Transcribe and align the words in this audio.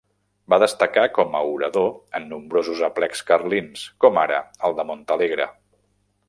Va 0.51 0.57
destacar 0.61 1.01
com 1.17 1.35
a 1.39 1.41
orador 1.49 1.91
en 2.19 2.25
nombrosos 2.31 2.81
aplecs 2.89 3.21
carlins, 3.31 3.85
com 4.07 4.19
ara 4.23 4.41
el 4.71 4.79
de 4.81 4.87
Montalegre. 4.93 5.49